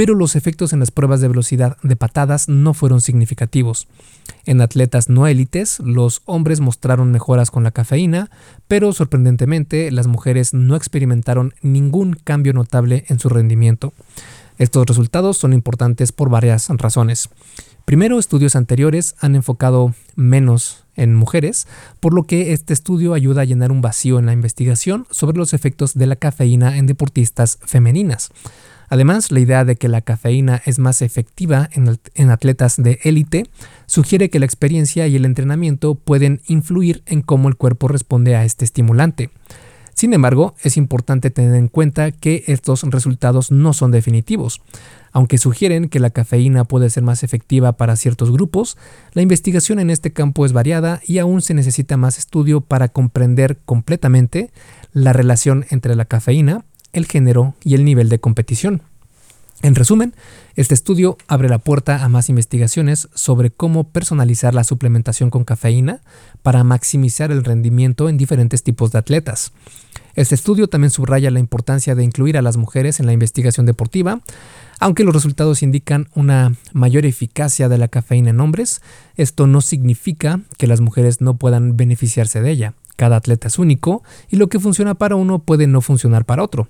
pero 0.00 0.14
los 0.14 0.34
efectos 0.34 0.72
en 0.72 0.80
las 0.80 0.90
pruebas 0.90 1.20
de 1.20 1.28
velocidad 1.28 1.76
de 1.82 1.94
patadas 1.94 2.48
no 2.48 2.72
fueron 2.72 3.02
significativos. 3.02 3.86
En 4.46 4.62
atletas 4.62 5.10
no 5.10 5.26
élites, 5.26 5.78
los 5.80 6.22
hombres 6.24 6.60
mostraron 6.60 7.10
mejoras 7.10 7.50
con 7.50 7.64
la 7.64 7.70
cafeína, 7.70 8.30
pero 8.66 8.94
sorprendentemente 8.94 9.90
las 9.90 10.06
mujeres 10.06 10.54
no 10.54 10.74
experimentaron 10.74 11.52
ningún 11.60 12.14
cambio 12.14 12.54
notable 12.54 13.04
en 13.08 13.18
su 13.18 13.28
rendimiento. 13.28 13.92
Estos 14.56 14.86
resultados 14.86 15.36
son 15.36 15.52
importantes 15.52 16.12
por 16.12 16.30
varias 16.30 16.70
razones. 16.70 17.28
Primero, 17.84 18.18
estudios 18.18 18.56
anteriores 18.56 19.16
han 19.20 19.34
enfocado 19.34 19.92
menos 20.16 20.84
en 21.00 21.14
mujeres, 21.14 21.66
por 21.98 22.14
lo 22.14 22.24
que 22.24 22.52
este 22.52 22.72
estudio 22.72 23.14
ayuda 23.14 23.42
a 23.42 23.46
llenar 23.46 23.72
un 23.72 23.80
vacío 23.80 24.18
en 24.18 24.26
la 24.26 24.32
investigación 24.32 25.06
sobre 25.10 25.38
los 25.38 25.54
efectos 25.54 25.94
de 25.94 26.06
la 26.06 26.16
cafeína 26.16 26.76
en 26.76 26.86
deportistas 26.86 27.58
femeninas. 27.64 28.30
Además, 28.90 29.30
la 29.30 29.38
idea 29.38 29.64
de 29.64 29.76
que 29.76 29.88
la 29.88 30.00
cafeína 30.00 30.60
es 30.66 30.80
más 30.80 31.00
efectiva 31.00 31.70
en, 31.72 32.30
atletas 32.30 32.76
de 32.76 32.98
élite 33.04 33.44
sugiere 33.86 34.30
que 34.30 34.40
la 34.40 34.46
experiencia 34.46 35.06
y 35.06 35.14
el 35.14 35.24
entrenamiento 35.24 35.94
pueden 35.94 36.40
influir 36.48 37.04
en 37.06 37.22
cómo 37.22 37.48
el 37.48 37.54
cuerpo 37.54 37.86
responde 37.86 38.34
a 38.34 38.44
este 38.44 38.64
estimulante. 38.64 39.30
Sin 40.00 40.14
embargo, 40.14 40.54
es 40.62 40.78
importante 40.78 41.28
tener 41.30 41.54
en 41.56 41.68
cuenta 41.68 42.10
que 42.10 42.44
estos 42.46 42.84
resultados 42.84 43.50
no 43.50 43.74
son 43.74 43.90
definitivos. 43.90 44.62
Aunque 45.12 45.36
sugieren 45.36 45.90
que 45.90 46.00
la 46.00 46.08
cafeína 46.08 46.64
puede 46.64 46.88
ser 46.88 47.02
más 47.02 47.22
efectiva 47.22 47.72
para 47.72 47.96
ciertos 47.96 48.30
grupos, 48.30 48.78
la 49.12 49.20
investigación 49.20 49.78
en 49.78 49.90
este 49.90 50.10
campo 50.10 50.46
es 50.46 50.54
variada 50.54 51.02
y 51.06 51.18
aún 51.18 51.42
se 51.42 51.52
necesita 51.52 51.98
más 51.98 52.16
estudio 52.16 52.62
para 52.62 52.88
comprender 52.88 53.58
completamente 53.66 54.50
la 54.94 55.12
relación 55.12 55.66
entre 55.68 55.94
la 55.94 56.06
cafeína, 56.06 56.64
el 56.94 57.04
género 57.04 57.54
y 57.62 57.74
el 57.74 57.84
nivel 57.84 58.08
de 58.08 58.20
competición. 58.20 58.80
En 59.62 59.74
resumen, 59.74 60.14
este 60.56 60.72
estudio 60.72 61.18
abre 61.28 61.50
la 61.50 61.58
puerta 61.58 62.02
a 62.02 62.08
más 62.08 62.30
investigaciones 62.30 63.10
sobre 63.14 63.50
cómo 63.50 63.84
personalizar 63.84 64.54
la 64.54 64.64
suplementación 64.64 65.28
con 65.28 65.44
cafeína 65.44 66.00
para 66.42 66.64
maximizar 66.64 67.30
el 67.30 67.44
rendimiento 67.44 68.08
en 68.08 68.16
diferentes 68.16 68.62
tipos 68.62 68.90
de 68.92 68.98
atletas. 68.98 69.52
Este 70.14 70.34
estudio 70.34 70.68
también 70.68 70.90
subraya 70.90 71.30
la 71.30 71.40
importancia 71.40 71.94
de 71.94 72.04
incluir 72.04 72.36
a 72.36 72.42
las 72.42 72.56
mujeres 72.56 73.00
en 73.00 73.06
la 73.06 73.12
investigación 73.12 73.66
deportiva, 73.66 74.20
aunque 74.78 75.04
los 75.04 75.14
resultados 75.14 75.62
indican 75.62 76.08
una 76.14 76.54
mayor 76.72 77.04
eficacia 77.04 77.68
de 77.68 77.78
la 77.78 77.88
cafeína 77.88 78.30
en 78.30 78.40
hombres, 78.40 78.80
esto 79.16 79.46
no 79.46 79.60
significa 79.60 80.40
que 80.56 80.66
las 80.66 80.80
mujeres 80.80 81.20
no 81.20 81.36
puedan 81.36 81.76
beneficiarse 81.76 82.40
de 82.40 82.50
ella. 82.50 82.74
Cada 82.96 83.16
atleta 83.16 83.48
es 83.48 83.58
único 83.58 84.02
y 84.30 84.36
lo 84.36 84.48
que 84.48 84.58
funciona 84.58 84.94
para 84.94 85.16
uno 85.16 85.38
puede 85.38 85.66
no 85.66 85.80
funcionar 85.80 86.24
para 86.24 86.42
otro. 86.42 86.68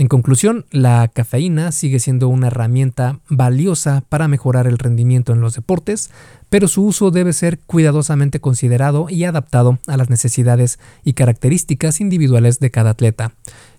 En 0.00 0.08
conclusión, 0.08 0.64
la 0.70 1.08
cafeína 1.08 1.72
sigue 1.72 2.00
siendo 2.00 2.28
una 2.28 2.46
herramienta 2.46 3.20
valiosa 3.28 4.02
para 4.08 4.28
mejorar 4.28 4.66
el 4.66 4.78
rendimiento 4.78 5.34
en 5.34 5.42
los 5.42 5.56
deportes, 5.56 6.10
pero 6.48 6.68
su 6.68 6.84
uso 6.84 7.10
debe 7.10 7.34
ser 7.34 7.58
cuidadosamente 7.58 8.40
considerado 8.40 9.08
y 9.10 9.24
adaptado 9.24 9.78
a 9.86 9.98
las 9.98 10.08
necesidades 10.08 10.78
y 11.04 11.12
características 11.12 12.00
individuales 12.00 12.60
de 12.60 12.70
cada 12.70 12.88
atleta. 12.88 13.32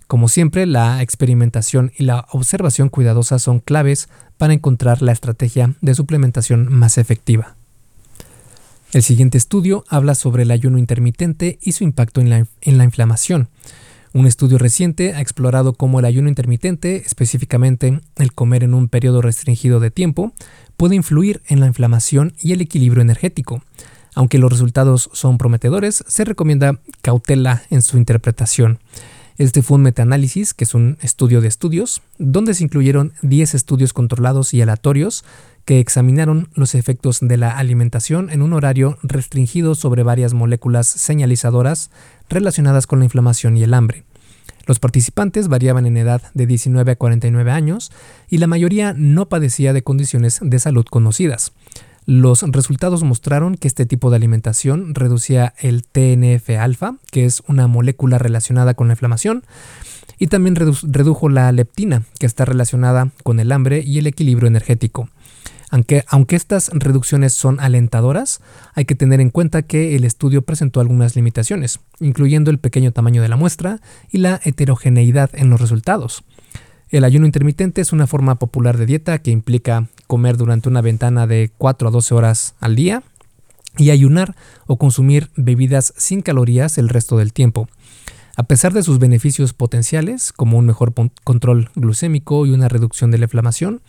Como 0.06 0.30
siempre, 0.30 0.68
la 0.68 1.02
experimentación 1.02 1.92
y 1.98 2.04
la 2.04 2.28
observación 2.30 2.90
cuidadosa 2.90 3.40
son 3.40 3.60
claves 3.60 4.08
para 4.38 4.54
encontrar 4.54 5.02
la 5.02 5.14
estrategia 5.14 5.74
de 5.82 5.96
suplementación 5.96 6.72
más 6.72 7.00
efectiva. 7.00 7.56
El 8.94 9.02
siguiente 9.02 9.40
estudio 9.40 9.86
habla 9.90 10.14
sobre 10.14 10.44
el 10.44 10.52
ayuno 10.52 10.78
intermitente 10.78 11.58
y 11.64 11.72
su 11.72 11.84
impacto 11.84 12.22
en 12.22 12.30
la, 12.30 12.46
en 12.62 12.78
la 12.78 12.84
inflamación. 12.84 13.50
Un 14.14 14.28
estudio 14.28 14.58
reciente 14.58 15.14
ha 15.14 15.22
explorado 15.22 15.74
cómo 15.74 16.00
el 16.00 16.06
ayuno 16.06 16.28
intermitente, 16.28 16.98
específicamente 16.98 18.02
el 18.18 18.34
comer 18.34 18.64
en 18.64 18.74
un 18.74 18.90
periodo 18.90 19.22
restringido 19.22 19.80
de 19.80 19.90
tiempo, 19.90 20.34
puede 20.76 20.96
influir 20.96 21.42
en 21.48 21.62
la 21.62 21.68
inflamación 21.68 22.34
y 22.42 22.52
el 22.52 22.60
equilibrio 22.60 23.02
energético. 23.02 23.64
Aunque 24.14 24.38
los 24.38 24.52
resultados 24.52 25.10
son 25.14 25.38
prometedores, 25.38 26.04
se 26.08 26.26
recomienda 26.26 26.82
cautela 27.02 27.64
en 27.70 27.82
su 27.82 27.98
interpretación. 27.98 28.80
Este 29.38 29.62
fue 29.62 29.78
un 29.78 29.84
metaanálisis, 29.84 30.54
que 30.54 30.66
es 30.66 30.76
un 30.76 30.98
estudio 31.02 31.40
de 31.40 31.48
estudios, 31.48 32.02
donde 32.18 32.54
se 32.54 32.66
incluyeron 32.66 33.14
10 33.22 33.56
estudios 33.56 33.94
controlados 33.94 34.54
y 34.54 34.62
aleatorios 34.62 35.24
que 35.66 35.80
examinaron 35.80 36.50
los 36.54 36.76
efectos 36.76 37.20
de 37.22 37.38
la 37.38 37.58
alimentación 37.58 38.30
en 38.30 38.42
un 38.42 38.54
horario 38.54 38.98
restringido 39.04 39.76
sobre 39.76 40.04
varias 40.04 40.34
moléculas 40.34 40.88
señalizadoras 40.88 41.92
relacionadas 42.30 42.88
con 42.88 43.00
la 43.00 43.06
inflamación 43.06 43.58
y 43.58 43.64
el 43.64 43.74
hambre. 43.74 44.04
Los 44.68 44.80
participantes 44.80 45.48
variaban 45.48 45.86
en 45.86 45.98
edad 45.98 46.22
de 46.34 46.46
19 46.46 46.92
a 46.92 46.96
49 46.96 47.52
años 47.52 47.92
y 48.30 48.38
la 48.38 48.48
mayoría 48.48 48.94
no 48.96 49.28
padecía 49.28 49.74
de 49.74 49.82
condiciones 49.82 50.40
de 50.42 50.60
salud 50.60 50.86
conocidas. 50.86 51.52
Los 52.06 52.42
resultados 52.42 53.04
mostraron 53.04 53.56
que 53.56 53.68
este 53.68 53.86
tipo 53.86 54.10
de 54.10 54.16
alimentación 54.16 54.96
reducía 54.96 55.54
el 55.60 55.84
TNF-alfa, 55.84 56.96
que 57.12 57.26
es 57.26 57.44
una 57.48 57.68
molécula 57.68 58.18
relacionada 58.18 58.74
con 58.74 58.88
la 58.88 58.94
inflamación, 58.94 59.44
y 60.18 60.28
también 60.28 60.56
redujo 60.56 61.30
la 61.30 61.52
leptina, 61.52 62.04
que 62.20 62.26
está 62.26 62.46
relacionada 62.46 63.10
con 63.24 63.40
el 63.40 63.52
hambre 63.52 63.82
y 63.86 64.00
el 64.00 64.08
equilibrio 64.08 64.48
energético. 64.48 65.10
Aunque, 65.72 66.36
estas 66.36 66.70
reducciones 66.74 67.34
son 67.34 67.62
alentadoras, 67.62 68.42
hay 68.74 68.84
que 68.84 68.94
tener 68.94 69.22
en 69.22 69.30
cuenta 69.30 69.62
que 69.62 69.96
el 69.96 70.04
estudio 70.04 70.42
presentó 70.42 70.82
algunas 70.82 71.16
limitaciones, 71.16 71.80
incluyendo 72.02 72.52
el 72.52 72.60
pequeño 72.60 72.92
tamaño 72.92 73.22
de 73.22 73.30
la 73.30 73.38
muestra 73.38 73.80
y 74.12 74.18
la 74.18 74.42
heterogeneidad 74.44 75.30
en 75.34 75.50
los 75.50 75.62
resultados. 75.62 76.26
El 76.90 77.06
ayuno 77.06 77.26
intermitente 77.26 77.80
es 77.80 77.94
una 77.94 78.06
forma 78.06 78.36
popular 78.36 78.78
de 78.78 78.86
dieta 78.86 79.20
que 79.20 79.32
implica 79.32 79.88
comer 80.08 80.36
durante 80.36 80.68
una 80.68 80.82
ventana 80.82 81.26
de 81.26 81.50
4 81.58 81.88
a 81.88 81.92
12 81.92 82.14
horas 82.16 82.54
al 82.60 82.76
día 82.76 83.02
y 83.78 83.92
ayunar 83.92 84.36
o 84.68 84.76
consumir 84.78 85.30
bebidas 85.38 85.94
sin 85.96 86.22
calorías 86.22 86.78
el 86.78 86.90
resto 86.90 87.18
del 87.18 87.32
tiempo. 87.32 87.70
A 88.36 88.44
pesar 88.44 88.74
de 88.74 88.84
sus 88.84 89.00
beneficios 89.00 89.54
potenciales, 89.54 90.34
como 90.34 90.58
un 90.58 90.66
mejor 90.66 90.94
control 91.24 91.70
glucémico 91.76 92.46
y 92.46 92.52
una 92.52 92.70
reducción 92.70 93.12
de 93.12 93.18
la 93.18 93.26
inflamación, 93.26 93.82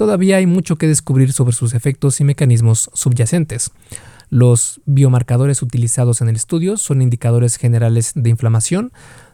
todavía 0.00 0.38
hay 0.38 0.46
mucho 0.46 0.76
que 0.76 0.88
descubrir 0.88 1.30
sobre 1.34 1.52
sus 1.52 1.74
efectos 1.74 2.22
y 2.22 2.24
mecanismos 2.24 2.88
subyacentes. 2.94 3.70
Los 4.30 4.80
biomarcadores 4.86 5.60
utilizados 5.60 6.22
en 6.22 6.30
el 6.30 6.36
estudio 6.36 6.78
son 6.78 7.02
indicadores 7.02 7.56
generales 7.56 8.12
de 8.14 8.30
inflamación, 8.30 8.92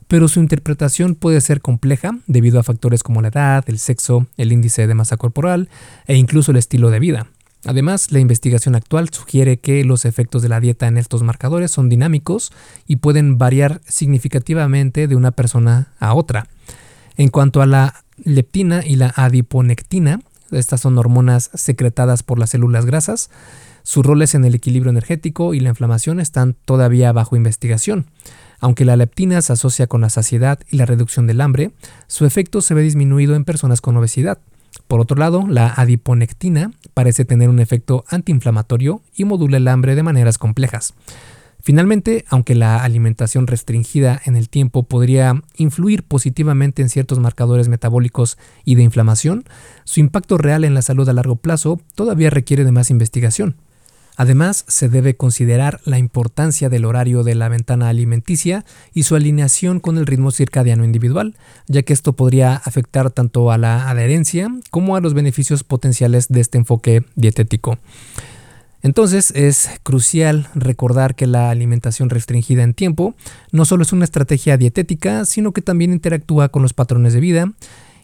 pero 0.08 0.26
su 0.26 0.40
interpretación 0.40 1.14
puede 1.14 1.40
ser 1.40 1.60
compleja 1.60 2.18
debido 2.26 2.58
a 2.58 2.64
factores 2.64 3.04
como 3.04 3.22
la 3.22 3.28
edad, 3.28 3.62
el 3.68 3.78
sexo, 3.78 4.26
el 4.36 4.50
índice 4.50 4.88
de 4.88 4.94
masa 4.94 5.16
corporal 5.16 5.68
e 6.08 6.16
incluso 6.16 6.50
el 6.50 6.56
estilo 6.56 6.90
de 6.90 6.98
vida. 6.98 7.28
Además, 7.64 8.10
la 8.10 8.18
investigación 8.18 8.74
actual 8.74 9.10
sugiere 9.10 9.58
que 9.58 9.84
los 9.84 10.04
efectos 10.04 10.42
de 10.42 10.48
la 10.48 10.58
dieta 10.58 10.88
en 10.88 10.98
estos 10.98 11.22
marcadores 11.22 11.70
son 11.70 11.88
dinámicos 11.88 12.50
y 12.88 12.96
pueden 12.96 13.38
variar 13.38 13.82
significativamente 13.86 15.06
de 15.06 15.14
una 15.14 15.30
persona 15.30 15.92
a 16.00 16.12
otra. 16.14 16.48
En 17.16 17.28
cuanto 17.28 17.62
a 17.62 17.66
la 17.66 18.02
leptina 18.24 18.84
y 18.84 18.96
la 18.96 19.12
adiponectina, 19.14 20.20
estas 20.50 20.80
son 20.80 20.98
hormonas 20.98 21.50
secretadas 21.54 22.22
por 22.22 22.38
las 22.38 22.50
células 22.50 22.86
grasas, 22.86 23.30
sus 23.82 24.04
roles 24.04 24.34
en 24.34 24.44
el 24.44 24.54
equilibrio 24.54 24.90
energético 24.90 25.54
y 25.54 25.60
la 25.60 25.68
inflamación 25.68 26.18
están 26.18 26.56
todavía 26.64 27.12
bajo 27.12 27.36
investigación. 27.36 28.06
Aunque 28.58 28.84
la 28.84 28.96
leptina 28.96 29.40
se 29.42 29.52
asocia 29.52 29.86
con 29.86 30.00
la 30.00 30.10
saciedad 30.10 30.58
y 30.68 30.76
la 30.76 30.86
reducción 30.86 31.28
del 31.28 31.40
hambre, 31.40 31.70
su 32.08 32.26
efecto 32.26 32.62
se 32.62 32.74
ve 32.74 32.82
disminuido 32.82 33.36
en 33.36 33.44
personas 33.44 33.80
con 33.80 33.96
obesidad. 33.96 34.38
Por 34.88 35.00
otro 35.00 35.16
lado, 35.16 35.46
la 35.48 35.68
adiponectina 35.68 36.72
parece 36.94 37.24
tener 37.24 37.48
un 37.48 37.60
efecto 37.60 38.04
antiinflamatorio 38.08 39.02
y 39.14 39.24
modula 39.24 39.56
el 39.56 39.68
hambre 39.68 39.94
de 39.94 40.02
maneras 40.02 40.38
complejas. 40.38 40.94
Finalmente, 41.66 42.24
aunque 42.28 42.54
la 42.54 42.84
alimentación 42.84 43.48
restringida 43.48 44.22
en 44.24 44.36
el 44.36 44.48
tiempo 44.48 44.84
podría 44.84 45.42
influir 45.56 46.04
positivamente 46.04 46.80
en 46.80 46.88
ciertos 46.88 47.18
marcadores 47.18 47.66
metabólicos 47.66 48.38
y 48.64 48.76
de 48.76 48.84
inflamación, 48.84 49.42
su 49.82 49.98
impacto 49.98 50.38
real 50.38 50.62
en 50.62 50.74
la 50.74 50.82
salud 50.82 51.08
a 51.08 51.12
largo 51.12 51.34
plazo 51.34 51.80
todavía 51.96 52.30
requiere 52.30 52.64
de 52.64 52.70
más 52.70 52.90
investigación. 52.90 53.56
Además, 54.14 54.64
se 54.68 54.88
debe 54.88 55.16
considerar 55.16 55.80
la 55.84 55.98
importancia 55.98 56.68
del 56.68 56.84
horario 56.84 57.24
de 57.24 57.34
la 57.34 57.48
ventana 57.48 57.88
alimenticia 57.88 58.64
y 58.94 59.02
su 59.02 59.16
alineación 59.16 59.80
con 59.80 59.98
el 59.98 60.06
ritmo 60.06 60.30
circadiano 60.30 60.84
individual, 60.84 61.34
ya 61.66 61.82
que 61.82 61.94
esto 61.94 62.12
podría 62.12 62.54
afectar 62.54 63.10
tanto 63.10 63.50
a 63.50 63.58
la 63.58 63.90
adherencia 63.90 64.48
como 64.70 64.94
a 64.94 65.00
los 65.00 65.14
beneficios 65.14 65.64
potenciales 65.64 66.28
de 66.28 66.42
este 66.42 66.58
enfoque 66.58 67.02
dietético. 67.16 67.76
Entonces 68.86 69.32
es 69.32 69.68
crucial 69.82 70.48
recordar 70.54 71.16
que 71.16 71.26
la 71.26 71.50
alimentación 71.50 72.08
restringida 72.08 72.62
en 72.62 72.72
tiempo 72.72 73.16
no 73.50 73.64
solo 73.64 73.82
es 73.82 73.92
una 73.92 74.04
estrategia 74.04 74.56
dietética, 74.56 75.24
sino 75.24 75.50
que 75.50 75.60
también 75.60 75.92
interactúa 75.92 76.50
con 76.50 76.62
los 76.62 76.72
patrones 76.72 77.12
de 77.12 77.18
vida 77.18 77.52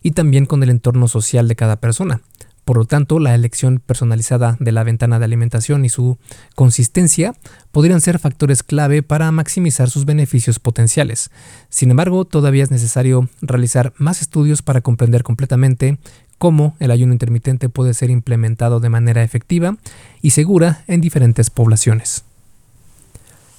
y 0.02 0.10
también 0.10 0.44
con 0.44 0.60
el 0.64 0.70
entorno 0.70 1.06
social 1.06 1.46
de 1.46 1.54
cada 1.54 1.76
persona. 1.76 2.20
Por 2.64 2.76
lo 2.76 2.84
tanto, 2.84 3.20
la 3.20 3.34
elección 3.34 3.80
personalizada 3.84 4.56
de 4.58 4.72
la 4.72 4.82
ventana 4.82 5.20
de 5.20 5.24
alimentación 5.24 5.84
y 5.84 5.88
su 5.88 6.18
consistencia 6.56 7.34
podrían 7.70 8.00
ser 8.00 8.20
factores 8.20 8.62
clave 8.62 9.04
para 9.04 9.30
maximizar 9.32 9.90
sus 9.90 10.04
beneficios 10.04 10.60
potenciales. 10.60 11.30
Sin 11.68 11.90
embargo, 11.90 12.24
todavía 12.24 12.62
es 12.62 12.70
necesario 12.70 13.28
realizar 13.40 13.92
más 13.98 14.20
estudios 14.20 14.62
para 14.62 14.80
comprender 14.80 15.24
completamente 15.24 15.98
cómo 16.42 16.74
el 16.80 16.90
ayuno 16.90 17.12
intermitente 17.12 17.68
puede 17.68 17.94
ser 17.94 18.10
implementado 18.10 18.80
de 18.80 18.88
manera 18.88 19.22
efectiva 19.22 19.76
y 20.22 20.30
segura 20.30 20.82
en 20.88 21.00
diferentes 21.00 21.50
poblaciones. 21.50 22.24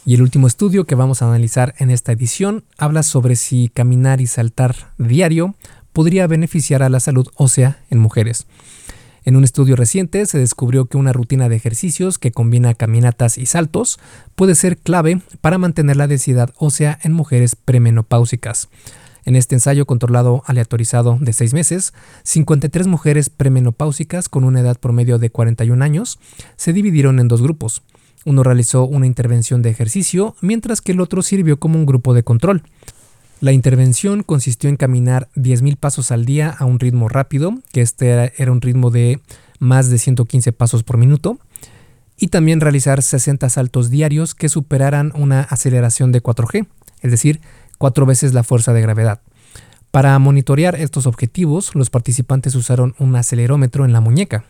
Y 0.05 0.15
el 0.15 0.21
último 0.21 0.47
estudio 0.47 0.83
que 0.83 0.95
vamos 0.95 1.21
a 1.21 1.29
analizar 1.29 1.75
en 1.77 1.89
esta 1.89 2.11
edición 2.11 2.65
habla 2.77 3.03
sobre 3.03 3.37
si 3.37 3.69
caminar 3.73 4.19
y 4.19 4.27
saltar 4.27 4.75
diario 4.97 5.55
podría 5.93 6.27
beneficiar 6.27 6.83
a 6.83 6.89
la 6.89 6.99
salud 6.99 7.29
ósea 7.37 7.79
en 7.89 7.99
mujeres. 7.99 8.47
En 9.23 9.37
un 9.37 9.45
estudio 9.45 9.77
reciente 9.77 10.25
se 10.25 10.39
descubrió 10.39 10.83
que 10.87 10.97
una 10.97 11.13
rutina 11.13 11.47
de 11.47 11.55
ejercicios 11.55 12.19
que 12.19 12.31
combina 12.31 12.73
caminatas 12.73 13.37
y 13.37 13.45
saltos 13.45 13.97
puede 14.35 14.55
ser 14.55 14.75
clave 14.75 15.21
para 15.39 15.57
mantener 15.57 15.95
la 15.95 16.07
densidad 16.07 16.49
ósea 16.57 16.99
en 17.01 17.13
mujeres 17.13 17.55
premenopáusicas. 17.55 18.67
En 19.25 19.35
este 19.35 19.55
ensayo 19.55 19.85
controlado 19.85 20.43
aleatorizado 20.45 21.17
de 21.19 21.33
seis 21.33 21.53
meses, 21.53 21.93
53 22.23 22.87
mujeres 22.87 23.29
premenopáusicas 23.29 24.27
con 24.27 24.43
una 24.43 24.59
edad 24.59 24.77
promedio 24.77 25.17
de 25.17 25.29
41 25.29 25.83
años 25.83 26.19
se 26.57 26.73
dividieron 26.73 27.19
en 27.19 27.27
dos 27.27 27.41
grupos. 27.41 27.83
Uno 28.25 28.43
realizó 28.43 28.85
una 28.85 29.05
intervención 29.05 29.61
de 29.61 29.69
ejercicio, 29.69 30.35
mientras 30.41 30.81
que 30.81 30.93
el 30.93 31.01
otro 31.01 31.21
sirvió 31.21 31.57
como 31.57 31.77
un 31.77 31.85
grupo 31.85 32.13
de 32.13 32.23
control. 32.23 32.63
La 33.39 33.51
intervención 33.51 34.23
consistió 34.23 34.69
en 34.69 34.77
caminar 34.77 35.27
10.000 35.35 35.75
pasos 35.77 36.11
al 36.11 36.25
día 36.25 36.49
a 36.49 36.63
un 36.63 36.79
ritmo 36.79 37.09
rápido, 37.09 37.53
que 37.73 37.81
este 37.81 38.09
era, 38.09 38.51
un 38.51 38.61
ritmo 38.61 38.89
de 38.89 39.19
más 39.59 39.89
de 39.89 39.97
115 39.97 40.53
pasos 40.53 40.83
por 40.83 40.97
minuto, 40.97 41.37
y 42.17 42.27
también 42.27 42.61
realizar 42.61 43.01
60 43.01 43.49
saltos 43.49 43.89
diarios 43.89 44.33
que 44.35 44.47
superaran 44.47 45.11
una 45.15 45.41
aceleración 45.41 46.13
de 46.13 46.23
4G, 46.23 46.67
es 47.01 47.11
decir, 47.11 47.41
cuatro 47.83 48.05
veces 48.05 48.33
la 48.33 48.43
fuerza 48.43 48.71
de 48.71 48.79
gravedad. 48.79 49.19
Para 49.91 50.17
monitorear 50.17 50.75
estos 50.75 51.05
objetivos, 51.05 51.75
los 51.75 51.89
participantes 51.89 52.55
usaron 52.55 52.95
un 52.97 53.13
acelerómetro 53.13 53.83
en 53.83 53.91
la 53.91 53.99
muñeca. 53.99 54.45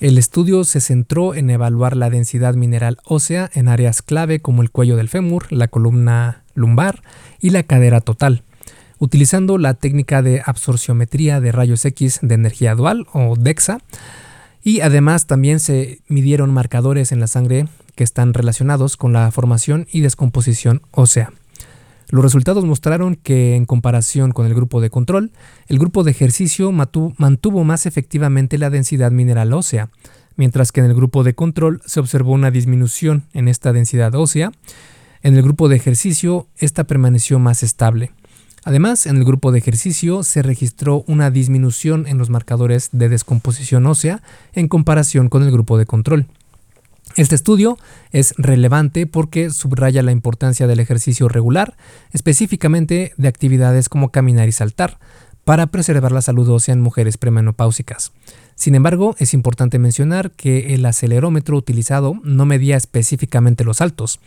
El 0.00 0.18
estudio 0.18 0.64
se 0.64 0.80
centró 0.80 1.36
en 1.36 1.48
evaluar 1.48 1.96
la 1.96 2.10
densidad 2.10 2.54
mineral 2.54 2.98
ósea 3.04 3.48
en 3.54 3.68
áreas 3.68 4.02
clave 4.02 4.40
como 4.40 4.62
el 4.62 4.72
cuello 4.72 4.96
del 4.96 5.08
fémur, 5.08 5.46
la 5.52 5.68
columna 5.68 6.42
lumbar 6.54 7.04
y 7.38 7.50
la 7.50 7.62
cadera 7.62 8.00
total, 8.00 8.42
utilizando 8.98 9.56
la 9.56 9.74
técnica 9.74 10.20
de 10.20 10.42
absorciometría 10.44 11.40
de 11.40 11.52
rayos 11.52 11.84
X 11.84 12.18
de 12.20 12.34
energía 12.34 12.74
dual 12.74 13.06
o 13.12 13.36
DEXA, 13.36 13.78
y 14.60 14.80
además 14.80 15.28
también 15.28 15.60
se 15.60 16.00
midieron 16.08 16.52
marcadores 16.52 17.12
en 17.12 17.20
la 17.20 17.28
sangre 17.28 17.68
que 17.94 18.02
están 18.02 18.34
relacionados 18.34 18.96
con 18.96 19.12
la 19.12 19.30
formación 19.30 19.86
y 19.92 20.00
descomposición 20.00 20.82
ósea. 20.90 21.32
Los 22.08 22.22
resultados 22.22 22.64
mostraron 22.64 23.16
que 23.16 23.56
en 23.56 23.64
comparación 23.64 24.32
con 24.32 24.46
el 24.46 24.54
grupo 24.54 24.80
de 24.80 24.90
control, 24.90 25.32
el 25.68 25.78
grupo 25.78 26.04
de 26.04 26.10
ejercicio 26.10 26.70
mantuvo 26.72 27.64
más 27.64 27.86
efectivamente 27.86 28.58
la 28.58 28.70
densidad 28.70 29.10
mineral 29.10 29.52
ósea, 29.52 29.90
mientras 30.36 30.72
que 30.72 30.80
en 30.80 30.86
el 30.86 30.94
grupo 30.94 31.24
de 31.24 31.34
control 31.34 31.80
se 31.86 32.00
observó 32.00 32.32
una 32.32 32.50
disminución 32.50 33.24
en 33.32 33.48
esta 33.48 33.72
densidad 33.72 34.14
ósea. 34.14 34.52
En 35.22 35.34
el 35.34 35.42
grupo 35.42 35.68
de 35.68 35.76
ejercicio, 35.76 36.48
esta 36.58 36.84
permaneció 36.84 37.38
más 37.38 37.62
estable. 37.62 38.12
Además, 38.64 39.06
en 39.06 39.16
el 39.16 39.24
grupo 39.24 39.52
de 39.52 39.58
ejercicio 39.58 40.22
se 40.22 40.42
registró 40.42 41.04
una 41.06 41.30
disminución 41.30 42.06
en 42.06 42.18
los 42.18 42.30
marcadores 42.30 42.88
de 42.92 43.10
descomposición 43.10 43.86
ósea 43.86 44.22
en 44.54 44.68
comparación 44.68 45.28
con 45.28 45.42
el 45.42 45.50
grupo 45.50 45.76
de 45.76 45.86
control. 45.86 46.26
Este 47.16 47.36
estudio 47.36 47.78
es 48.10 48.34
relevante 48.38 49.06
porque 49.06 49.50
subraya 49.50 50.02
la 50.02 50.10
importancia 50.10 50.66
del 50.66 50.80
ejercicio 50.80 51.28
regular, 51.28 51.76
específicamente 52.12 53.12
de 53.16 53.28
actividades 53.28 53.88
como 53.88 54.10
caminar 54.10 54.48
y 54.48 54.52
saltar, 54.52 54.98
para 55.44 55.66
preservar 55.66 56.10
la 56.10 56.22
salud 56.22 56.48
ósea 56.48 56.72
en 56.72 56.80
mujeres 56.80 57.16
premenopáusicas. 57.16 58.12
Sin 58.56 58.74
embargo, 58.74 59.14
es 59.18 59.34
importante 59.34 59.78
mencionar 59.78 60.30
que 60.32 60.74
el 60.74 60.84
acelerómetro 60.86 61.56
utilizado 61.56 62.18
no 62.24 62.46
medía 62.46 62.76
específicamente 62.76 63.64
los 63.64 63.76
saltos. 63.76 64.20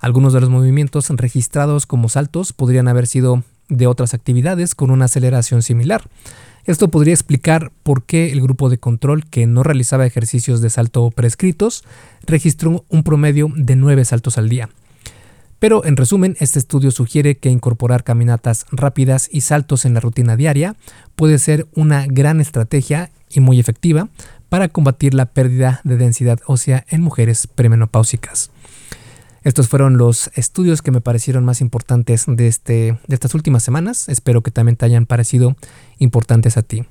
Algunos 0.00 0.32
de 0.32 0.40
los 0.40 0.50
movimientos 0.50 1.08
registrados 1.10 1.86
como 1.86 2.08
saltos 2.08 2.52
podrían 2.52 2.88
haber 2.88 3.06
sido 3.06 3.44
de 3.68 3.86
otras 3.86 4.14
actividades 4.14 4.74
con 4.74 4.90
una 4.90 5.06
aceleración 5.06 5.62
similar. 5.62 6.02
Esto 6.64 6.88
podría 6.88 7.12
explicar 7.12 7.72
por 7.82 8.04
qué 8.04 8.30
el 8.30 8.40
grupo 8.40 8.68
de 8.70 8.78
control 8.78 9.24
que 9.24 9.46
no 9.48 9.64
realizaba 9.64 10.06
ejercicios 10.06 10.60
de 10.60 10.70
salto 10.70 11.10
prescritos 11.10 11.82
registró 12.24 12.84
un 12.88 13.02
promedio 13.02 13.48
de 13.56 13.74
9 13.74 14.04
saltos 14.04 14.38
al 14.38 14.48
día. 14.48 14.68
Pero 15.58 15.84
en 15.84 15.96
resumen, 15.96 16.36
este 16.38 16.60
estudio 16.60 16.92
sugiere 16.92 17.36
que 17.36 17.48
incorporar 17.48 18.04
caminatas 18.04 18.66
rápidas 18.70 19.28
y 19.30 19.40
saltos 19.40 19.84
en 19.84 19.94
la 19.94 20.00
rutina 20.00 20.36
diaria 20.36 20.76
puede 21.16 21.38
ser 21.38 21.66
una 21.74 22.06
gran 22.06 22.40
estrategia 22.40 23.10
y 23.28 23.40
muy 23.40 23.58
efectiva 23.58 24.08
para 24.48 24.68
combatir 24.68 25.14
la 25.14 25.26
pérdida 25.26 25.80
de 25.82 25.96
densidad 25.96 26.38
ósea 26.46 26.84
en 26.88 27.00
mujeres 27.00 27.48
premenopáusicas. 27.48 28.50
Estos 29.44 29.68
fueron 29.68 29.96
los 29.96 30.30
estudios 30.34 30.82
que 30.82 30.92
me 30.92 31.00
parecieron 31.00 31.44
más 31.44 31.60
importantes 31.60 32.26
de, 32.28 32.46
este, 32.46 32.98
de 33.06 33.14
estas 33.14 33.34
últimas 33.34 33.64
semanas. 33.64 34.08
Espero 34.08 34.40
que 34.42 34.52
también 34.52 34.76
te 34.76 34.86
hayan 34.86 35.04
parecido 35.04 35.56
importantes 35.98 36.56
a 36.56 36.62
ti. 36.62 36.84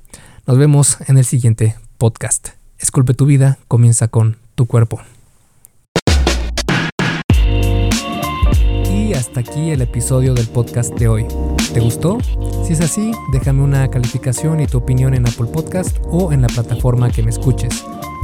Nos 0.45 0.57
vemos 0.57 0.97
en 1.07 1.17
el 1.17 1.23
siguiente 1.23 1.75
podcast. 1.97 2.49
Esculpe 2.77 3.13
tu 3.13 3.25
vida, 3.25 3.57
comienza 3.69 4.09
con 4.09 4.37
tu 4.55 4.65
cuerpo. 4.65 4.99
Y 8.91 9.13
hasta 9.13 9.39
aquí 9.39 9.69
el 9.69 9.81
episodio 9.81 10.33
del 10.33 10.47
podcast 10.47 10.93
de 10.95 11.07
hoy. 11.07 11.25
¿Te 11.73 11.79
gustó? 11.79 12.17
Si 12.65 12.73
es 12.73 12.81
así, 12.81 13.13
déjame 13.31 13.61
una 13.61 13.87
calificación 13.87 14.59
y 14.59 14.67
tu 14.67 14.79
opinión 14.79 15.13
en 15.13 15.25
Apple 15.25 15.47
Podcast 15.53 15.97
o 16.09 16.33
en 16.33 16.41
la 16.41 16.47
plataforma 16.49 17.11
que 17.11 17.23
me 17.23 17.29
escuches. 17.29 17.85